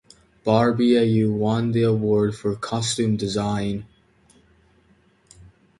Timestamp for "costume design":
2.55-3.85